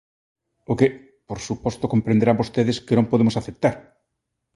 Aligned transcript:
O 0.71 0.73
que, 0.79 0.87
por 1.27 1.39
suposto, 1.47 1.91
comprenderán 1.93 2.39
vostedes 2.41 2.77
que 2.85 2.97
non 2.97 3.09
podemos 3.11 3.35
aceptar. 3.37 3.75